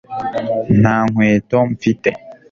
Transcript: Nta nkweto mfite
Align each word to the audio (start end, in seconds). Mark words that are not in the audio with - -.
Nta 0.79 0.95
nkweto 1.09 1.57
mfite 1.71 2.09